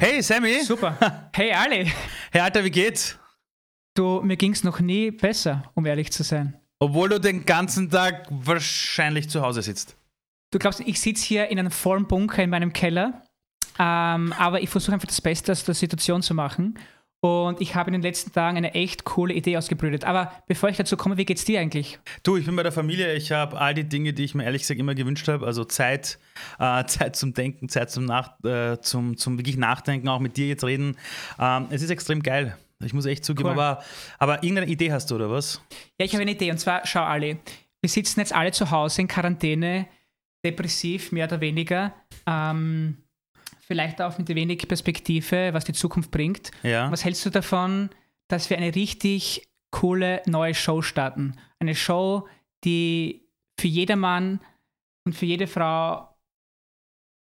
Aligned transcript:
Hey 0.00 0.22
Sammy! 0.22 0.62
Super. 0.62 0.96
Hey 1.34 1.52
Ali! 1.52 1.92
Hey 2.30 2.40
Alter, 2.40 2.64
wie 2.64 2.70
geht's? 2.70 3.18
Du, 3.94 4.20
mir 4.22 4.36
ging's 4.36 4.62
noch 4.62 4.78
nie 4.78 5.10
besser, 5.10 5.64
um 5.74 5.86
ehrlich 5.86 6.12
zu 6.12 6.22
sein. 6.22 6.56
Obwohl 6.78 7.08
du 7.08 7.18
den 7.18 7.44
ganzen 7.44 7.90
Tag 7.90 8.26
wahrscheinlich 8.30 9.28
zu 9.28 9.42
Hause 9.42 9.60
sitzt. 9.60 9.96
Du 10.52 10.60
glaubst, 10.60 10.78
ich 10.80 11.00
sitze 11.00 11.24
hier 11.26 11.48
in 11.48 11.58
einem 11.58 11.72
vollen 11.72 12.06
Bunker 12.06 12.44
in 12.44 12.50
meinem 12.50 12.72
Keller, 12.72 13.24
ähm, 13.80 14.32
aber 14.38 14.60
ich 14.60 14.70
versuche 14.70 14.94
einfach 14.94 15.08
das 15.08 15.20
Beste 15.20 15.50
aus 15.50 15.64
der 15.64 15.74
Situation 15.74 16.22
zu 16.22 16.32
machen. 16.32 16.78
Und 17.20 17.60
ich 17.60 17.74
habe 17.74 17.88
in 17.90 17.94
den 17.94 18.02
letzten 18.02 18.32
Tagen 18.32 18.56
eine 18.56 18.74
echt 18.74 19.04
coole 19.04 19.34
Idee 19.34 19.56
ausgebrütet. 19.56 20.04
Aber 20.04 20.32
bevor 20.46 20.68
ich 20.68 20.76
dazu 20.76 20.96
komme, 20.96 21.16
wie 21.16 21.24
geht's 21.24 21.44
dir 21.44 21.58
eigentlich? 21.58 21.98
Du, 22.22 22.36
ich 22.36 22.46
bin 22.46 22.54
bei 22.54 22.62
der 22.62 22.70
Familie. 22.70 23.14
Ich 23.14 23.32
habe 23.32 23.58
all 23.58 23.74
die 23.74 23.88
Dinge, 23.88 24.12
die 24.12 24.24
ich 24.24 24.36
mir 24.36 24.44
ehrlich 24.44 24.62
gesagt 24.62 24.78
immer 24.78 24.94
gewünscht 24.94 25.26
habe. 25.26 25.44
Also 25.44 25.64
Zeit, 25.64 26.18
äh, 26.60 26.84
Zeit 26.84 27.16
zum 27.16 27.34
Denken, 27.34 27.68
Zeit 27.68 27.90
zum, 27.90 28.04
Nach 28.04 28.38
äh, 28.44 28.80
zum, 28.80 29.16
zum 29.16 29.36
wirklich 29.36 29.56
Nachdenken, 29.56 30.08
auch 30.08 30.20
mit 30.20 30.36
dir 30.36 30.46
jetzt 30.46 30.62
reden. 30.62 30.96
Ähm, 31.40 31.66
es 31.70 31.82
ist 31.82 31.90
extrem 31.90 32.22
geil. 32.22 32.56
Ich 32.84 32.92
muss 32.92 33.06
echt 33.06 33.24
zugeben. 33.24 33.48
Cool. 33.48 33.54
Aber, 33.54 33.82
aber 34.20 34.44
irgendeine 34.44 34.70
Idee 34.70 34.92
hast 34.92 35.10
du, 35.10 35.16
oder 35.16 35.28
was? 35.28 35.60
Ja, 35.98 36.06
ich 36.06 36.12
habe 36.12 36.22
eine 36.22 36.30
Idee. 36.30 36.52
Und 36.52 36.58
zwar, 36.58 36.86
schau 36.86 37.02
alle. 37.02 37.38
Wir 37.80 37.90
sitzen 37.90 38.20
jetzt 38.20 38.32
alle 38.32 38.52
zu 38.52 38.70
Hause 38.70 39.02
in 39.02 39.08
Quarantäne, 39.08 39.88
depressiv, 40.44 41.10
mehr 41.10 41.26
oder 41.26 41.40
weniger. 41.40 41.94
Ähm, 42.26 42.98
vielleicht 43.68 44.00
auch 44.00 44.18
mit 44.18 44.28
wenig 44.30 44.66
Perspektive, 44.66 45.50
was 45.52 45.64
die 45.64 45.74
Zukunft 45.74 46.10
bringt. 46.10 46.50
Ja. 46.62 46.90
Was 46.90 47.04
hältst 47.04 47.24
du 47.26 47.30
davon, 47.30 47.90
dass 48.26 48.50
wir 48.50 48.56
eine 48.56 48.74
richtig 48.74 49.46
coole 49.70 50.22
neue 50.26 50.54
Show 50.54 50.82
starten? 50.82 51.36
Eine 51.60 51.74
Show, 51.74 52.26
die 52.64 53.28
für 53.60 53.68
jedermann 53.68 54.40
und 55.04 55.12
für 55.12 55.26
jede 55.26 55.46
Frau 55.46 56.08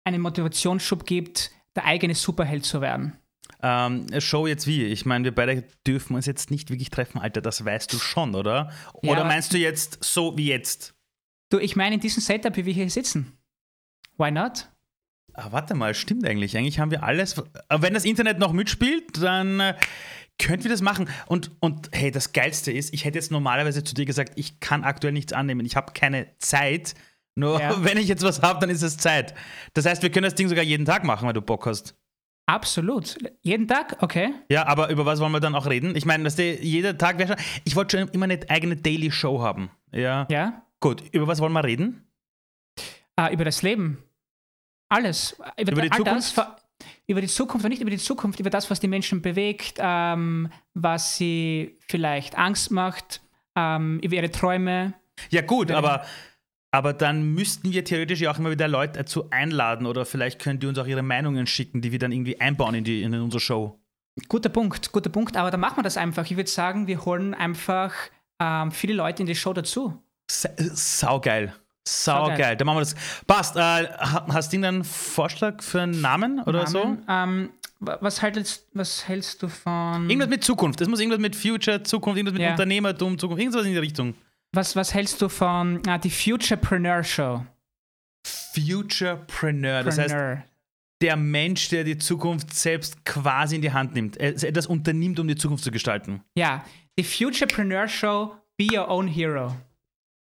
einen 0.06 0.22
Motivationsschub 0.22 1.06
gibt, 1.06 1.52
der 1.76 1.86
eigene 1.86 2.14
Superheld 2.14 2.66
zu 2.66 2.82
werden. 2.82 3.18
Ähm, 3.62 4.08
Show 4.20 4.46
jetzt 4.46 4.68
wie? 4.68 4.84
Ich 4.84 5.06
meine, 5.06 5.24
wir 5.24 5.34
beide 5.34 5.64
dürfen 5.88 6.16
uns 6.16 6.26
jetzt 6.26 6.52
nicht 6.52 6.70
wirklich 6.70 6.90
treffen, 6.90 7.20
Alter, 7.20 7.42
das 7.42 7.64
weißt 7.64 7.94
du 7.94 7.98
schon, 7.98 8.36
oder? 8.36 8.74
Oder 8.94 9.20
ja, 9.20 9.24
meinst 9.24 9.54
du 9.54 9.58
jetzt 9.58 10.04
so 10.04 10.38
wie 10.38 10.48
jetzt? 10.48 10.94
Du, 11.50 11.60
ich 11.60 11.78
meine 11.78 11.96
in 11.96 12.02
diesem 12.02 12.22
Setup, 12.22 12.58
wie 12.58 12.66
wir 12.66 12.74
hier 12.74 12.90
sitzen. 12.90 13.38
Why 14.18 14.32
not? 14.32 14.68
Ah, 15.34 15.48
warte 15.52 15.74
mal, 15.74 15.94
stimmt 15.94 16.28
eigentlich. 16.28 16.58
Eigentlich 16.58 16.80
haben 16.80 16.92
wir 16.92 17.04
alles. 17.04 17.42
Wenn 17.70 17.94
das 17.94 18.06
Internet 18.06 18.40
noch 18.40 18.54
mitspielt, 18.54 19.22
dann 19.22 19.60
äh, 19.60 19.76
könnten 20.38 20.66
wir 20.66 20.72
das 20.72 20.82
machen. 20.82 21.10
Und, 21.26 21.52
und 21.60 21.90
hey, 21.92 22.12
das 22.12 22.34
Geilste 22.34 22.72
ist, 22.72 22.94
ich 22.94 23.06
hätte 23.06 23.18
jetzt 23.18 23.32
normalerweise 23.32 23.84
zu 23.84 23.96
dir 23.96 24.06
gesagt, 24.06 24.34
ich 24.36 24.60
kann 24.60 24.84
aktuell 24.84 25.14
nichts 25.14 25.34
annehmen. 25.34 25.66
Ich 25.66 25.76
habe 25.76 25.94
keine 25.94 26.28
Zeit. 26.38 26.94
Nur 27.36 27.60
ja. 27.60 27.76
wenn 27.84 27.98
ich 27.98 28.08
jetzt 28.08 28.24
was 28.24 28.42
habe, 28.42 28.60
dann 28.60 28.70
ist 28.70 28.84
es 28.84 28.98
Zeit. 28.98 29.34
Das 29.74 29.86
heißt, 29.86 30.04
wir 30.04 30.12
können 30.12 30.26
das 30.26 30.36
Ding 30.36 30.48
sogar 30.50 30.64
jeden 30.64 30.86
Tag 30.86 31.04
machen, 31.04 31.28
wenn 31.28 31.34
du 31.34 31.42
Bock 31.42 31.66
hast. 31.66 31.96
Absolut. 32.46 33.18
Jeden 33.42 33.68
Tag? 33.68 33.98
Okay. 34.02 34.34
Ja, 34.50 34.68
aber 34.68 34.90
über 34.90 35.06
was 35.06 35.20
wollen 35.20 35.32
wir 35.32 35.40
dann 35.40 35.56
auch 35.56 35.66
reden? 35.66 35.96
Ich 35.96 36.06
meine, 36.06 36.26
dass 36.26 36.38
jeder 36.38 36.98
Tag 36.98 37.18
wäre 37.18 37.30
schon. 37.30 37.46
Ich 37.64 37.76
wollte 37.76 37.98
schon 37.98 38.10
immer 38.10 38.26
eine 38.26 38.40
eigene 38.50 38.76
Daily 38.76 39.12
Show 39.12 39.42
haben. 39.42 39.72
Ja. 39.92 40.28
Ja. 40.30 40.64
Gut, 40.82 41.02
über 41.14 41.28
was 41.28 41.40
wollen 41.40 41.54
wir 41.54 41.64
reden? 41.64 42.06
Uh, 43.18 43.32
über 43.32 43.46
das 43.46 43.62
Leben. 43.62 44.04
Alles. 44.94 45.36
Über, 45.58 45.72
über 45.72 45.82
die 45.82 45.90
Zukunft? 45.90 46.38
Das, 46.38 46.48
über 47.08 47.22
die 47.22 47.28
Zukunft 47.28 47.66
und 47.66 47.70
nicht 47.70 47.82
über 47.82 47.92
die 47.92 47.98
Zukunft, 47.98 48.40
über 48.40 48.50
das, 48.50 48.70
was 48.70 48.80
die 48.80 48.88
Menschen 48.88 49.22
bewegt, 49.22 49.78
ähm, 49.80 50.50
was 50.74 51.18
sie 51.18 51.78
vielleicht 51.88 52.38
Angst 52.38 52.72
macht, 52.72 53.22
ähm, 53.56 54.00
über 54.00 54.16
ihre 54.16 54.32
Träume. 54.32 54.94
Ja, 55.30 55.42
gut, 55.42 55.72
aber, 55.72 56.06
aber 56.72 56.94
dann 56.94 57.34
müssten 57.34 57.72
wir 57.72 57.84
theoretisch 57.84 58.22
ja 58.22 58.32
auch 58.32 58.40
immer 58.40 58.52
wieder 58.52 58.68
Leute 58.68 59.00
dazu 59.00 59.30
einladen 59.32 59.86
oder 59.86 60.06
vielleicht 60.06 60.40
können 60.40 60.60
die 60.60 60.68
uns 60.68 60.78
auch 60.78 60.88
ihre 60.88 61.04
Meinungen 61.04 61.48
schicken, 61.48 61.82
die 61.82 61.92
wir 61.92 62.00
dann 62.00 62.12
irgendwie 62.12 62.40
einbauen 62.40 62.76
in, 62.76 62.84
die, 62.84 63.04
in 63.04 63.14
unsere 63.16 63.40
Show. 63.40 63.80
Guter 64.28 64.50
Punkt, 64.50 64.92
guter 64.92 65.10
Punkt, 65.10 65.38
aber 65.38 65.52
dann 65.52 65.60
machen 65.60 65.78
wir 65.78 65.84
das 65.84 65.98
einfach. 65.98 66.26
Ich 66.26 66.38
würde 66.38 66.50
sagen, 66.50 66.88
wir 66.88 67.04
holen 67.04 67.34
einfach 67.34 67.94
ähm, 68.40 68.72
viele 68.72 68.94
Leute 68.94 69.24
in 69.24 69.28
die 69.28 69.36
Show 69.36 69.54
dazu. 69.54 70.02
Saugeil. 70.30 71.54
Saugeil. 71.86 72.38
geil. 72.38 72.58
Dann 72.58 72.66
machen 72.66 72.78
wir 72.78 72.82
das. 72.82 72.96
Passt. 73.28 73.56
Äh, 73.56 73.60
hast 73.60 74.52
du 74.52 74.56
irgendeinen 74.56 74.84
Vorschlag 74.84 75.62
für 75.62 75.82
einen 75.82 76.00
Namen 76.00 76.42
oder 76.42 76.64
Namen? 76.64 76.68
so? 76.68 76.98
Ähm, 77.10 77.50
was, 77.80 78.22
hältst, 78.22 78.68
was 78.74 79.08
hältst 79.08 79.44
du 79.44 79.50
von. 79.50 80.10
Irgendwas 80.10 80.30
mit 80.30 80.44
Zukunft. 80.44 80.80
Es 80.82 80.88
muss 80.88 81.00
irgendwas 81.00 81.20
mit 81.20 81.36
Future, 81.36 81.84
Zukunft, 81.84 82.18
irgendwas 82.18 82.34
mit 82.34 82.44
ja. 82.44 82.52
Unternehmertum, 82.52 83.18
Zukunft, 83.18 83.42
irgendwas 83.42 83.66
in 83.66 83.74
die 83.74 83.78
Richtung. 83.78 84.16
Was, 84.54 84.76
was 84.76 84.94
hältst 84.94 85.22
du 85.22 85.30
von 85.30 85.82
ah, 85.88 85.98
die 85.98 86.12
Futurepreneur 86.12 87.04
Show? 87.04 87.46
Futurepreneur. 88.26 89.84
Das 89.84 89.98
heißt, 89.98 90.16
der 91.02 91.18
Mensch, 91.18 91.70
der 91.70 91.84
die 91.84 91.98
Zukunft 91.98 92.54
selbst 92.54 93.04
quasi 93.04 93.58
in 93.58 93.62
die 93.62 93.74
Hand 93.74 93.94
nimmt. 93.94 94.18
Etwas 94.18 94.68
unternimmt, 94.68 95.20
um 95.20 95.28
die 95.28 95.36
Zukunft 95.36 95.64
zu 95.64 95.72
gestalten. 95.72 96.24
Ja, 96.38 96.64
die 96.98 97.04
Futurepreneur 97.04 97.88
Show, 97.88 98.36
Be 98.56 98.68
Your 98.72 98.88
Own 98.88 99.08
Hero. 99.08 99.54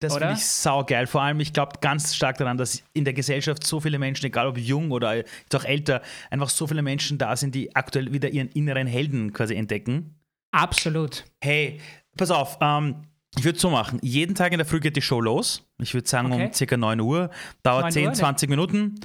Das 0.02 0.18
finde 0.18 0.34
ich 0.34 0.46
saugeil. 0.46 1.06
Vor 1.06 1.22
allem, 1.22 1.40
ich 1.40 1.54
glaube 1.54 1.74
ganz 1.80 2.16
stark 2.16 2.38
daran, 2.38 2.58
dass 2.58 2.84
in 2.94 3.06
der 3.06 3.14
Gesellschaft 3.14 3.66
so 3.66 3.80
viele 3.80 4.00
Menschen, 4.00 4.26
egal 4.26 4.48
ob 4.48 4.58
jung 4.58 4.90
oder 4.90 5.24
auch 5.54 5.64
älter, 5.64 6.02
einfach 6.32 6.50
so 6.50 6.66
viele 6.66 6.82
Menschen 6.82 7.20
da 7.20 7.36
sind, 7.36 7.54
die 7.54 7.76
aktuell 7.76 8.12
wieder 8.12 8.30
ihren 8.30 8.50
inneren 8.50 8.88
Helden 8.88 9.32
quasi 9.32 9.54
entdecken. 9.54 10.16
Absolut. 10.52 11.26
Hey, 11.40 11.80
pass 12.18 12.32
auf, 12.32 12.58
ähm, 12.62 13.04
ich 13.38 13.46
würde 13.46 13.60
so 13.60 13.70
machen. 13.70 14.00
Jeden 14.02 14.36
Tag 14.36 14.52
in 14.52 14.58
der 14.58 14.66
Früh 14.66 14.80
geht 14.80 14.98
die 14.98 15.02
Show 15.02 15.22
los. 15.22 15.64
Ich 15.80 15.94
würde 15.94 16.08
sagen 16.08 16.34
okay. 16.34 16.48
um 16.48 16.54
circa 16.54 16.76
9 16.76 17.00
Uhr. 17.00 17.30
Dauert 17.64 17.84
9 17.84 17.92
10, 17.92 18.08
Uhr, 18.08 18.14
20 18.14 18.50
ja. 18.50 18.50
Minuten. 18.50 18.96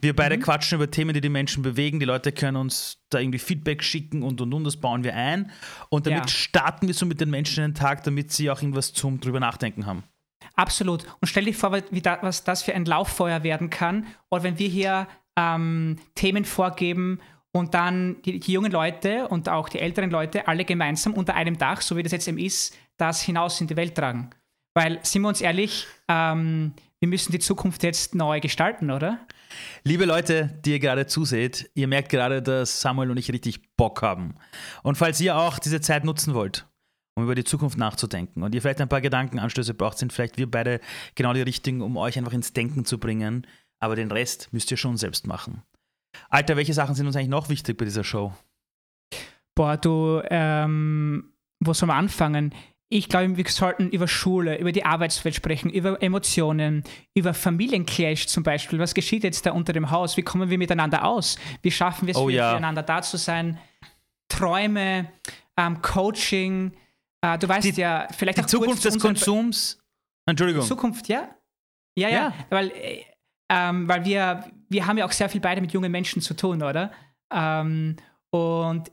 Wir 0.00 0.14
beide 0.14 0.36
mhm. 0.36 0.42
quatschen 0.42 0.76
über 0.76 0.88
Themen, 0.88 1.14
die 1.14 1.20
die 1.20 1.28
Menschen 1.28 1.62
bewegen. 1.62 1.98
Die 1.98 2.06
Leute 2.06 2.30
können 2.30 2.58
uns 2.58 2.98
da 3.10 3.18
irgendwie 3.18 3.40
Feedback 3.40 3.82
schicken 3.82 4.22
und 4.22 4.40
und 4.40 4.52
und. 4.52 4.64
Das 4.64 4.76
bauen 4.76 5.02
wir 5.02 5.16
ein. 5.16 5.50
Und 5.88 6.06
damit 6.06 6.26
ja. 6.26 6.28
starten 6.28 6.86
wir 6.86 6.94
so 6.94 7.06
mit 7.06 7.20
den 7.20 7.30
Menschen 7.30 7.64
den 7.64 7.74
Tag, 7.74 8.04
damit 8.04 8.30
sie 8.30 8.50
auch 8.50 8.62
irgendwas 8.62 8.92
zum 8.92 9.18
drüber 9.18 9.40
nachdenken 9.40 9.86
haben. 9.86 10.04
Absolut. 10.54 11.04
Und 11.20 11.28
stell 11.28 11.44
dir 11.44 11.54
vor, 11.54 11.80
da, 11.80 12.18
was 12.22 12.44
das 12.44 12.62
für 12.62 12.74
ein 12.74 12.84
Lauffeuer 12.84 13.42
werden 13.42 13.70
kann. 13.70 14.06
Oder 14.30 14.42
wenn 14.42 14.58
wir 14.58 14.68
hier 14.68 15.08
ähm, 15.36 15.98
Themen 16.14 16.44
vorgeben 16.44 17.20
und 17.52 17.74
dann 17.74 18.20
die, 18.22 18.38
die, 18.38 18.52
jungen 18.52 18.72
Leute 18.72 19.28
und 19.28 19.48
auch 19.48 19.68
die 19.68 19.78
älteren 19.78 20.10
Leute 20.10 20.48
alle 20.48 20.64
gemeinsam 20.64 21.14
unter 21.14 21.34
einem 21.34 21.58
Dach, 21.58 21.80
so 21.80 21.96
wie 21.96 22.02
das 22.02 22.12
jetzt 22.12 22.28
eben 22.28 22.38
ist, 22.38 22.76
das 22.96 23.22
hinaus 23.22 23.60
in 23.60 23.66
die 23.66 23.76
Welt 23.76 23.94
tragen. 23.94 24.30
Weil, 24.74 25.00
sind 25.02 25.22
wir 25.22 25.28
uns 25.28 25.40
ehrlich, 25.40 25.86
ähm, 26.08 26.74
wir 26.98 27.08
müssen 27.08 27.32
die 27.32 27.38
Zukunft 27.38 27.82
jetzt 27.82 28.14
neu 28.14 28.40
gestalten, 28.40 28.90
oder? 28.90 29.18
Liebe 29.84 30.04
Leute, 30.04 30.58
die 30.64 30.72
ihr 30.72 30.78
gerade 30.78 31.06
zuseht, 31.06 31.70
ihr 31.74 31.88
merkt 31.88 32.08
gerade, 32.08 32.40
dass 32.40 32.80
Samuel 32.80 33.10
und 33.10 33.18
ich 33.18 33.30
richtig 33.32 33.76
Bock 33.76 34.00
haben. 34.00 34.36
Und 34.82 34.96
falls 34.96 35.20
ihr 35.20 35.36
auch 35.36 35.58
diese 35.58 35.80
Zeit 35.80 36.04
nutzen 36.04 36.32
wollt, 36.32 36.66
um 37.14 37.24
über 37.24 37.34
die 37.34 37.44
Zukunft 37.44 37.78
nachzudenken 37.78 38.42
und 38.42 38.54
ihr 38.54 38.62
vielleicht 38.62 38.80
ein 38.80 38.88
paar 38.88 39.00
Gedankenanstöße 39.00 39.74
braucht, 39.74 39.98
sind 39.98 40.12
vielleicht 40.12 40.38
wir 40.38 40.50
beide 40.50 40.80
genau 41.14 41.32
die 41.32 41.42
richtigen, 41.42 41.82
um 41.82 41.96
euch 41.96 42.18
einfach 42.18 42.32
ins 42.32 42.52
Denken 42.52 42.84
zu 42.84 42.98
bringen. 42.98 43.46
Aber 43.80 43.96
den 43.96 44.10
Rest 44.10 44.48
müsst 44.52 44.70
ihr 44.70 44.76
schon 44.76 44.96
selbst 44.96 45.26
machen. 45.26 45.62
Alter, 46.28 46.56
welche 46.56 46.74
Sachen 46.74 46.94
sind 46.94 47.06
uns 47.06 47.16
eigentlich 47.16 47.28
noch 47.28 47.48
wichtig 47.48 47.76
bei 47.76 47.84
dieser 47.84 48.04
Show? 48.04 48.32
Boah, 49.54 49.76
du, 49.76 50.22
ähm, 50.30 51.32
wo 51.60 51.72
soll 51.72 51.88
man 51.88 51.98
anfangen? 51.98 52.54
Ich 52.88 53.08
glaube, 53.08 53.36
wir 53.36 53.44
sollten 53.48 53.88
über 53.88 54.06
Schule, 54.06 54.58
über 54.58 54.70
die 54.70 54.84
Arbeitswelt 54.84 55.34
sprechen, 55.34 55.70
über 55.70 56.02
Emotionen, 56.02 56.84
über 57.14 57.32
Familienclash 57.32 58.26
zum 58.26 58.42
Beispiel. 58.42 58.78
Was 58.78 58.92
geschieht 58.92 59.24
jetzt 59.24 59.46
da 59.46 59.52
unter 59.52 59.72
dem 59.72 59.90
Haus? 59.90 60.16
Wie 60.18 60.22
kommen 60.22 60.50
wir 60.50 60.58
miteinander 60.58 61.04
aus? 61.04 61.38
Wie 61.62 61.70
schaffen 61.70 62.06
wir 62.06 62.14
es, 62.14 62.20
oh, 62.20 62.28
ja. 62.28 62.50
füreinander 62.50 62.82
da 62.82 63.00
zu 63.00 63.16
sein? 63.16 63.58
Träume, 64.28 65.10
ähm, 65.56 65.80
Coaching, 65.80 66.72
Uh, 67.24 67.36
du 67.38 67.48
weißt 67.48 67.76
die, 67.76 67.80
ja, 67.80 68.08
vielleicht 68.16 68.38
die 68.38 68.46
Zukunft 68.46 68.84
des 68.84 68.98
Konsums. 68.98 69.78
Entschuldigung. 70.26 70.62
Zukunft, 70.64 71.08
ja? 71.08 71.28
Ja, 71.96 72.08
ja. 72.08 72.14
ja. 72.14 72.34
Weil, 72.50 72.70
äh, 72.70 73.04
ähm, 73.48 73.88
weil 73.88 74.04
wir, 74.04 74.50
wir 74.68 74.86
haben 74.86 74.98
ja 74.98 75.04
auch 75.04 75.12
sehr 75.12 75.28
viel 75.28 75.40
beide 75.40 75.60
mit 75.60 75.72
jungen 75.72 75.92
Menschen 75.92 76.20
zu 76.22 76.34
tun, 76.34 76.62
oder? 76.62 76.90
Ähm, 77.32 77.96
und 78.30 78.90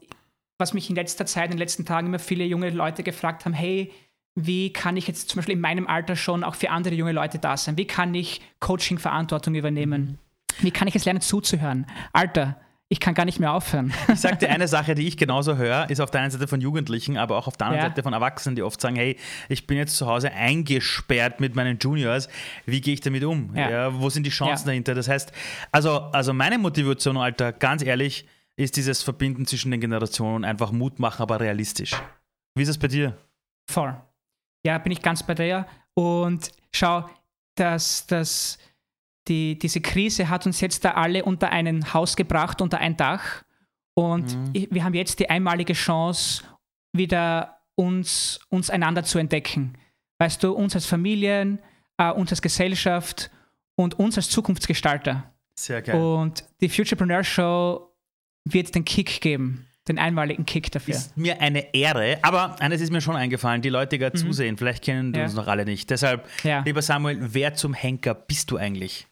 was 0.58 0.74
mich 0.74 0.88
in 0.90 0.96
letzter 0.96 1.26
Zeit, 1.26 1.46
in 1.46 1.52
den 1.52 1.58
letzten 1.58 1.86
Tagen 1.86 2.08
immer 2.08 2.18
viele 2.18 2.44
junge 2.44 2.70
Leute 2.70 3.02
gefragt 3.02 3.44
haben, 3.44 3.54
hey, 3.54 3.92
wie 4.36 4.72
kann 4.72 4.96
ich 4.96 5.08
jetzt 5.08 5.28
zum 5.28 5.38
Beispiel 5.38 5.54
in 5.54 5.60
meinem 5.60 5.86
Alter 5.86 6.14
schon 6.14 6.44
auch 6.44 6.54
für 6.54 6.70
andere 6.70 6.94
junge 6.94 7.12
Leute 7.12 7.38
da 7.38 7.56
sein? 7.56 7.76
Wie 7.76 7.86
kann 7.86 8.14
ich 8.14 8.40
Coaching-Verantwortung 8.60 9.54
übernehmen? 9.54 10.18
Wie 10.60 10.70
kann 10.70 10.86
ich 10.86 10.94
jetzt 10.94 11.04
lernen 11.04 11.20
zuzuhören? 11.20 11.86
Alter, 12.12 12.60
ich 12.92 12.98
kann 12.98 13.14
gar 13.14 13.24
nicht 13.24 13.38
mehr 13.38 13.52
aufhören. 13.52 13.94
Ich 14.08 14.20
dir 14.20 14.50
eine 14.50 14.66
Sache, 14.66 14.96
die 14.96 15.06
ich 15.06 15.16
genauso 15.16 15.56
höre, 15.56 15.88
ist 15.90 16.00
auf 16.00 16.10
der 16.10 16.22
einen 16.22 16.32
Seite 16.32 16.48
von 16.48 16.60
Jugendlichen, 16.60 17.16
aber 17.16 17.36
auch 17.36 17.46
auf 17.46 17.56
der 17.56 17.68
anderen 17.68 17.84
ja. 17.84 17.88
Seite 17.90 18.02
von 18.02 18.12
Erwachsenen, 18.12 18.56
die 18.56 18.62
oft 18.62 18.80
sagen, 18.80 18.96
hey, 18.96 19.16
ich 19.48 19.68
bin 19.68 19.78
jetzt 19.78 19.96
zu 19.96 20.08
Hause 20.08 20.32
eingesperrt 20.32 21.38
mit 21.38 21.54
meinen 21.54 21.78
Juniors, 21.78 22.28
wie 22.66 22.80
gehe 22.80 22.92
ich 22.92 23.00
damit 23.00 23.22
um? 23.22 23.54
Ja. 23.54 23.70
Ja, 23.70 24.00
wo 24.00 24.10
sind 24.10 24.24
die 24.24 24.30
Chancen 24.30 24.66
dahinter? 24.66 24.96
Das 24.96 25.08
heißt, 25.08 25.30
also, 25.70 26.00
also 26.12 26.32
meine 26.32 26.58
Motivation, 26.58 27.16
Alter, 27.16 27.52
ganz 27.52 27.82
ehrlich, 27.84 28.26
ist 28.56 28.76
dieses 28.76 29.04
Verbinden 29.04 29.46
zwischen 29.46 29.70
den 29.70 29.80
Generationen, 29.80 30.44
einfach 30.44 30.72
Mut 30.72 30.98
machen, 30.98 31.22
aber 31.22 31.38
realistisch. 31.38 31.94
Wie 32.56 32.62
ist 32.62 32.68
es 32.68 32.78
bei 32.78 32.88
dir? 32.88 33.16
Voll. 33.70 33.94
Ja, 34.66 34.78
bin 34.78 34.90
ich 34.90 35.00
ganz 35.00 35.22
bei 35.22 35.34
dir. 35.34 35.64
Und 35.94 36.50
schau, 36.74 37.08
dass 37.54 38.06
das 38.08 38.58
die, 39.28 39.58
diese 39.58 39.80
Krise 39.80 40.28
hat 40.28 40.46
uns 40.46 40.60
jetzt 40.60 40.84
da 40.84 40.92
alle 40.92 41.24
unter 41.24 41.50
ein 41.50 41.92
Haus 41.92 42.16
gebracht, 42.16 42.60
unter 42.60 42.78
ein 42.78 42.96
Dach. 42.96 43.44
Und 43.94 44.34
mhm. 44.34 44.68
wir 44.70 44.84
haben 44.84 44.94
jetzt 44.94 45.18
die 45.18 45.28
einmalige 45.28 45.74
Chance, 45.74 46.44
wieder 46.92 47.60
uns, 47.74 48.40
uns 48.48 48.70
einander 48.70 49.04
zu 49.04 49.18
entdecken. 49.18 49.74
Weißt 50.18 50.42
du, 50.42 50.52
uns 50.52 50.74
als 50.74 50.86
Familien, 50.86 51.60
äh, 51.98 52.10
uns 52.10 52.30
als 52.30 52.42
Gesellschaft 52.42 53.30
und 53.76 53.98
uns 53.98 54.16
als 54.16 54.28
Zukunftsgestalter. 54.28 55.32
Sehr 55.54 55.82
geil. 55.82 56.00
Und 56.00 56.44
die 56.60 56.68
Futurepreneur 56.68 57.24
Show 57.24 57.94
wird 58.44 58.74
den 58.74 58.84
Kick 58.84 59.20
geben 59.20 59.66
den 59.90 59.98
einmaligen 59.98 60.46
Kick 60.46 60.70
dafür. 60.70 60.94
Ist 60.94 61.16
mir 61.16 61.40
eine 61.40 61.74
Ehre. 61.74 62.18
Aber 62.22 62.60
eines 62.60 62.80
ist 62.80 62.92
mir 62.92 63.00
schon 63.00 63.16
eingefallen, 63.16 63.60
die 63.60 63.68
Leute, 63.68 63.98
die 63.98 64.04
mhm. 64.04 64.14
zusehen, 64.14 64.56
vielleicht 64.56 64.84
kennen 64.84 65.12
ja. 65.14 65.24
uns 65.24 65.34
noch 65.34 65.48
alle 65.48 65.64
nicht. 65.64 65.90
Deshalb, 65.90 66.26
ja. 66.44 66.62
lieber 66.64 66.80
Samuel, 66.82 67.18
wer 67.20 67.54
zum 67.54 67.74
Henker 67.74 68.14
bist 68.14 68.50
du 68.50 68.56
eigentlich? 68.56 69.06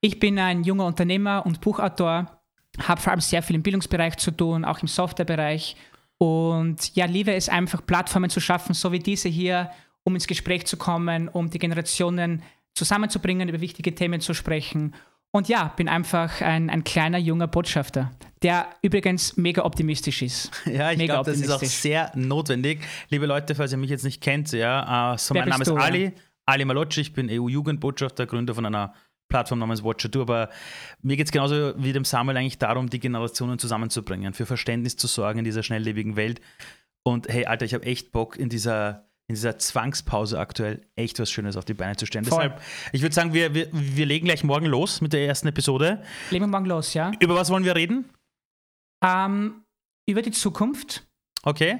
Ich 0.00 0.18
bin 0.18 0.38
ein 0.38 0.64
junger 0.64 0.86
Unternehmer 0.86 1.44
und 1.44 1.60
Buchautor, 1.60 2.40
habe 2.82 3.00
vor 3.00 3.10
allem 3.12 3.20
sehr 3.20 3.42
viel 3.42 3.56
im 3.56 3.62
Bildungsbereich 3.62 4.16
zu 4.16 4.30
tun, 4.30 4.64
auch 4.64 4.80
im 4.80 4.88
Softwarebereich. 4.88 5.76
Und 6.16 6.94
ja, 6.96 7.04
liebe 7.06 7.34
es 7.34 7.48
einfach, 7.48 7.84
Plattformen 7.84 8.30
zu 8.30 8.40
schaffen, 8.40 8.74
so 8.74 8.92
wie 8.92 8.98
diese 8.98 9.28
hier, 9.28 9.70
um 10.04 10.14
ins 10.14 10.26
Gespräch 10.26 10.66
zu 10.66 10.76
kommen, 10.76 11.28
um 11.28 11.50
die 11.50 11.58
Generationen 11.58 12.42
zusammenzubringen, 12.74 13.48
über 13.48 13.60
wichtige 13.60 13.94
Themen 13.94 14.20
zu 14.20 14.32
sprechen. 14.32 14.94
Und 15.32 15.48
ja, 15.48 15.72
bin 15.76 15.88
einfach 15.88 16.40
ein, 16.40 16.70
ein 16.70 16.82
kleiner 16.82 17.18
junger 17.18 17.46
Botschafter, 17.46 18.10
der 18.42 18.68
übrigens 18.82 19.36
mega 19.36 19.64
optimistisch 19.64 20.22
ist. 20.22 20.50
Ja, 20.66 20.90
ich 20.90 20.98
glaube, 20.98 21.30
das 21.30 21.40
ist 21.40 21.50
auch 21.50 21.62
sehr 21.62 22.10
notwendig. 22.14 22.80
Liebe 23.10 23.26
Leute, 23.26 23.54
falls 23.54 23.72
ihr 23.72 23.78
mich 23.78 23.90
jetzt 23.90 24.04
nicht 24.04 24.20
kennt, 24.20 24.50
ja, 24.52 25.12
uh, 25.12 25.18
so 25.18 25.34
mein 25.34 25.48
Name 25.48 25.62
ist 25.62 25.70
Ali? 25.70 26.12
Ali 26.46 26.64
Malocci, 26.64 27.02
ich 27.02 27.12
bin 27.12 27.28
EU-Jugendbotschafter, 27.30 28.26
Gründer 28.26 28.54
von 28.54 28.66
einer 28.66 28.94
Plattform 29.30 29.60
namens 29.60 29.82
Watcher 29.82 30.10
Do, 30.10 30.20
aber 30.20 30.50
mir 31.00 31.16
geht 31.16 31.26
es 31.26 31.32
genauso 31.32 31.72
wie 31.78 31.94
dem 31.94 32.04
Samuel 32.04 32.36
eigentlich 32.36 32.58
darum, 32.58 32.90
die 32.90 33.00
Generationen 33.00 33.58
zusammenzubringen, 33.58 34.34
für 34.34 34.44
Verständnis 34.44 34.96
zu 34.96 35.06
sorgen 35.06 35.38
in 35.38 35.44
dieser 35.46 35.62
schnelllebigen 35.62 36.16
Welt. 36.16 36.42
Und 37.02 37.28
hey, 37.28 37.46
Alter, 37.46 37.64
ich 37.64 37.72
habe 37.72 37.86
echt 37.86 38.12
Bock 38.12 38.36
in 38.36 38.50
dieser 38.50 39.06
in 39.30 39.34
dieser 39.34 39.58
Zwangspause 39.58 40.40
aktuell 40.40 40.84
echt 40.96 41.20
was 41.20 41.30
Schönes 41.30 41.56
auf 41.56 41.64
die 41.64 41.72
Beine 41.72 41.94
zu 41.94 42.04
stellen. 42.04 42.24
Voll. 42.24 42.42
Deshalb, 42.42 42.60
ich 42.92 43.00
würde 43.00 43.14
sagen, 43.14 43.32
wir, 43.32 43.54
wir, 43.54 43.68
wir 43.70 44.04
legen 44.04 44.24
gleich 44.26 44.42
morgen 44.42 44.66
los 44.66 45.00
mit 45.00 45.12
der 45.12 45.24
ersten 45.24 45.46
Episode. 45.46 46.02
Legen 46.30 46.42
wir 46.42 46.48
morgen 46.48 46.66
los, 46.66 46.94
ja. 46.94 47.12
Über 47.20 47.36
was 47.36 47.48
wollen 47.48 47.62
wir 47.62 47.76
reden? 47.76 48.10
Ähm, 49.04 49.62
über 50.04 50.22
die 50.22 50.32
Zukunft. 50.32 51.06
Okay. 51.44 51.78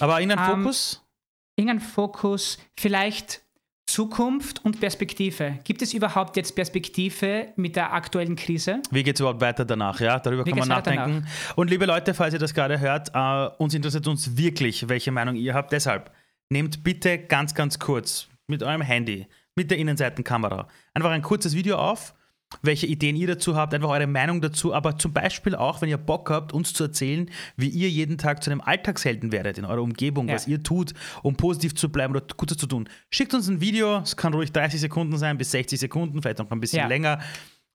Aber 0.00 0.20
irgendein 0.20 0.50
ähm, 0.50 0.62
Fokus? 0.62 1.06
Irgendein 1.54 1.80
Fokus, 1.80 2.58
vielleicht 2.76 3.44
Zukunft 3.90 4.64
und 4.64 4.78
Perspektive. 4.78 5.58
Gibt 5.64 5.82
es 5.82 5.92
überhaupt 5.94 6.36
jetzt 6.36 6.54
Perspektive 6.54 7.48
mit 7.56 7.74
der 7.74 7.92
aktuellen 7.92 8.36
Krise? 8.36 8.80
Wie 8.92 9.02
geht 9.02 9.16
es 9.16 9.20
überhaupt 9.20 9.40
weiter 9.40 9.64
danach? 9.64 9.98
Ja, 9.98 10.20
darüber 10.20 10.46
Wie 10.46 10.50
kann 10.50 10.60
man 10.60 10.68
nachdenken. 10.68 11.24
Danach? 11.24 11.56
Und 11.56 11.70
liebe 11.70 11.86
Leute, 11.86 12.14
falls 12.14 12.32
ihr 12.32 12.38
das 12.38 12.54
gerade 12.54 12.78
hört, 12.78 13.10
uh, 13.16 13.50
uns 13.58 13.74
interessiert 13.74 14.06
uns 14.06 14.36
wirklich, 14.36 14.88
welche 14.88 15.10
Meinung 15.10 15.34
ihr 15.34 15.54
habt. 15.54 15.72
Deshalb 15.72 16.12
nehmt 16.50 16.84
bitte 16.84 17.18
ganz, 17.18 17.52
ganz 17.52 17.80
kurz 17.80 18.28
mit 18.46 18.62
eurem 18.62 18.80
Handy, 18.80 19.26
mit 19.56 19.72
der 19.72 19.78
Innenseitenkamera, 19.78 20.68
einfach 20.94 21.10
ein 21.10 21.22
kurzes 21.22 21.56
Video 21.56 21.76
auf 21.76 22.14
welche 22.62 22.86
Ideen 22.86 23.16
ihr 23.16 23.26
dazu 23.26 23.56
habt, 23.56 23.72
einfach 23.74 23.88
eure 23.88 24.06
Meinung 24.06 24.40
dazu, 24.40 24.74
aber 24.74 24.98
zum 24.98 25.12
Beispiel 25.12 25.54
auch, 25.54 25.80
wenn 25.80 25.88
ihr 25.88 25.98
Bock 25.98 26.30
habt, 26.30 26.52
uns 26.52 26.72
zu 26.72 26.84
erzählen, 26.84 27.30
wie 27.56 27.68
ihr 27.68 27.88
jeden 27.88 28.18
Tag 28.18 28.42
zu 28.42 28.50
einem 28.50 28.60
Alltagshelden 28.60 29.32
werdet 29.32 29.58
in 29.58 29.64
eurer 29.64 29.82
Umgebung, 29.82 30.28
ja. 30.28 30.34
was 30.34 30.46
ihr 30.46 30.62
tut, 30.62 30.92
um 31.22 31.36
positiv 31.36 31.74
zu 31.74 31.90
bleiben 31.90 32.14
oder 32.14 32.24
Gutes 32.36 32.56
zu 32.58 32.66
tun. 32.66 32.88
Schickt 33.10 33.34
uns 33.34 33.48
ein 33.48 33.60
Video, 33.60 33.98
es 33.98 34.16
kann 34.16 34.34
ruhig 34.34 34.52
30 34.52 34.80
Sekunden 34.80 35.16
sein, 35.16 35.38
bis 35.38 35.52
60 35.52 35.78
Sekunden, 35.78 36.20
vielleicht 36.20 36.38
noch 36.38 36.50
ein 36.50 36.60
bisschen 36.60 36.80
ja. 36.80 36.86
länger. 36.86 37.20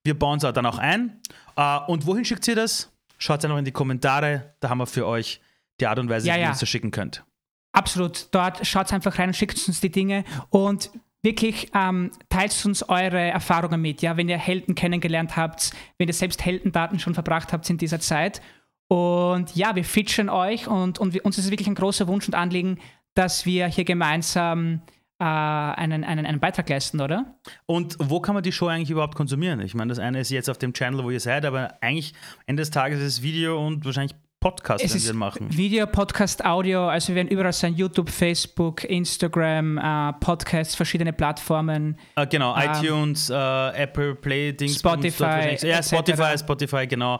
Wir 0.04 0.16
bauen 0.16 0.38
es 0.38 0.52
dann 0.52 0.66
auch 0.66 0.78
ein. 0.78 1.20
Uh, 1.58 1.80
und 1.88 2.06
wohin 2.06 2.24
schickt 2.24 2.46
ihr 2.46 2.54
das? 2.54 2.92
Schaut 3.18 3.44
einfach 3.44 3.58
in 3.58 3.64
die 3.64 3.72
Kommentare, 3.72 4.54
da 4.60 4.68
haben 4.68 4.78
wir 4.78 4.86
für 4.86 5.06
euch 5.06 5.40
die 5.80 5.86
Art 5.86 5.98
und 5.98 6.08
Weise, 6.08 6.28
ja, 6.28 6.36
wie 6.36 6.40
ihr 6.40 6.50
es 6.50 6.68
schicken 6.68 6.90
könnt. 6.90 7.24
Absolut, 7.72 8.28
dort 8.30 8.66
schaut 8.66 8.92
einfach 8.92 9.18
rein 9.18 9.30
und 9.30 9.34
schickt 9.34 9.66
uns 9.68 9.80
die 9.80 9.90
Dinge. 9.90 10.24
Und 10.50 10.90
wirklich 11.22 11.70
ähm, 11.74 12.10
teilt 12.28 12.64
uns 12.64 12.88
eure 12.88 13.20
Erfahrungen 13.20 13.80
mit, 13.80 14.02
ja, 14.02 14.16
wenn 14.16 14.28
ihr 14.28 14.38
Helden 14.38 14.74
kennengelernt 14.74 15.36
habt, 15.36 15.72
wenn 15.98 16.08
ihr 16.08 16.14
selbst 16.14 16.44
Heldendaten 16.44 16.98
schon 16.98 17.14
verbracht 17.14 17.52
habt 17.52 17.68
in 17.68 17.78
dieser 17.78 18.00
Zeit. 18.00 18.40
Und 18.88 19.56
ja, 19.56 19.74
wir 19.74 19.84
featuren 19.84 20.28
euch 20.28 20.68
und, 20.68 20.98
und 20.98 21.14
wir, 21.14 21.24
uns 21.24 21.38
ist 21.38 21.50
wirklich 21.50 21.68
ein 21.68 21.74
großer 21.74 22.06
Wunsch 22.06 22.26
und 22.28 22.34
Anliegen, 22.34 22.78
dass 23.14 23.44
wir 23.44 23.66
hier 23.66 23.84
gemeinsam 23.84 24.82
äh, 25.18 25.24
einen, 25.24 26.04
einen, 26.04 26.26
einen 26.26 26.40
Beitrag 26.40 26.68
leisten, 26.68 27.00
oder? 27.00 27.38
Und 27.66 27.96
wo 27.98 28.20
kann 28.20 28.34
man 28.34 28.44
die 28.44 28.52
Show 28.52 28.66
eigentlich 28.66 28.90
überhaupt 28.90 29.16
konsumieren? 29.16 29.60
Ich 29.60 29.74
meine, 29.74 29.88
das 29.88 29.98
eine 29.98 30.20
ist 30.20 30.30
jetzt 30.30 30.50
auf 30.50 30.58
dem 30.58 30.72
Channel, 30.72 31.02
wo 31.02 31.10
ihr 31.10 31.20
seid, 31.20 31.44
aber 31.44 31.78
eigentlich 31.80 32.12
Ende 32.46 32.60
des 32.60 32.70
Tages 32.70 33.00
ist 33.00 33.06
es 33.06 33.22
Video 33.22 33.64
und 33.66 33.84
wahrscheinlich 33.84 34.14
Podcast, 34.40 34.84
es 34.84 35.06
wir 35.06 35.14
machen. 35.14 35.48
Video, 35.50 35.86
Podcast, 35.86 36.44
Audio, 36.44 36.88
also 36.88 37.08
wir 37.08 37.16
werden 37.16 37.28
überall 37.28 37.52
sein, 37.52 37.74
YouTube, 37.74 38.10
Facebook, 38.10 38.84
Instagram, 38.84 39.78
äh, 39.78 40.12
Podcasts, 40.20 40.74
verschiedene 40.74 41.12
Plattformen. 41.12 41.98
Äh, 42.16 42.26
genau, 42.26 42.56
ähm, 42.56 42.70
iTunes, 42.70 43.30
äh, 43.30 43.34
Apple 43.34 44.14
Play, 44.14 44.52
Dings, 44.52 44.78
Spotify. 44.78 45.56
Ja, 45.62 45.82
Spotify, 45.82 46.38
Spotify, 46.38 46.86
genau. 46.86 47.18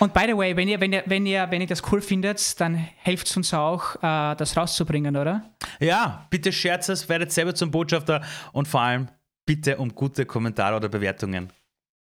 Und 0.00 0.12
by 0.12 0.24
the 0.26 0.36
way, 0.36 0.56
wenn 0.56 0.68
ihr, 0.68 0.80
wenn 0.80 0.92
ihr, 0.92 1.02
wenn 1.06 1.24
ihr, 1.24 1.46
wenn 1.50 1.60
ihr 1.60 1.66
das 1.66 1.82
cool 1.90 2.00
findet, 2.00 2.60
dann 2.60 2.74
helft 2.74 3.28
es 3.28 3.36
uns 3.36 3.54
auch, 3.54 3.96
äh, 3.96 4.34
das 4.34 4.56
rauszubringen, 4.56 5.16
oder? 5.16 5.44
Ja, 5.80 6.26
bitte 6.30 6.52
scherzt 6.52 6.90
es, 6.90 7.08
werdet 7.08 7.32
selber 7.32 7.54
zum 7.54 7.70
Botschafter 7.70 8.22
und 8.52 8.68
vor 8.68 8.80
allem 8.80 9.08
bitte 9.46 9.78
um 9.78 9.94
gute 9.94 10.26
Kommentare 10.26 10.76
oder 10.76 10.88
Bewertungen. 10.88 11.52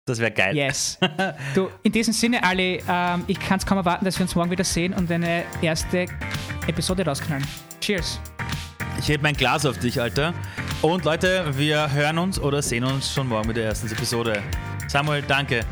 Das 0.06 0.20
wäre 0.20 0.32
geil. 0.32 0.56
Yes. 0.56 0.98
Du, 1.54 1.70
in 1.84 1.92
diesem 1.92 2.14
Sinne, 2.14 2.44
Ali, 2.44 2.82
ähm, 2.88 3.24
ich 3.28 3.40
kann 3.40 3.60
es 3.60 3.66
kaum 3.66 3.78
erwarten, 3.78 4.06
dass 4.06 4.18
wir 4.18 4.24
uns 4.24 4.36
morgen 4.36 4.50
wieder 4.50 4.64
sehen 4.64 4.94
und 4.94 5.12
eine 5.12 5.44
erste 5.62 6.06
Episode 6.68 7.06
rausknallen. 7.06 7.46
Cheers. 7.80 8.20
Ich 9.00 9.08
hebe 9.08 9.24
mein 9.24 9.36
Glas 9.36 9.66
auf 9.66 9.78
dich, 9.78 10.02
Alter. 10.02 10.34
Und 10.82 11.06
Leute, 11.06 11.46
wir 11.58 11.92
hören 11.92 12.18
uns 12.18 12.40
oder 12.40 12.62
sehen 12.62 12.84
uns 12.84 13.14
schon 13.14 13.28
morgen 13.28 13.48
mit 13.48 13.58
der 13.58 13.66
ersten 13.66 13.88
Episode. 13.92 14.42
Samuel, 14.88 15.22
danke. 15.22 15.64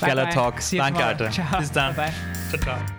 Bye 0.00 0.10
Geiler 0.10 0.24
bye. 0.24 0.34
Talk. 0.34 0.54
Danke, 0.72 1.04
Alter. 1.04 1.30
Ciao. 1.30 1.58
Bis 1.58 1.72
dann. 1.72 1.94
Bye 1.94 2.06
bye. 2.06 2.58
Ciao, 2.60 2.60
ciao. 2.76 2.93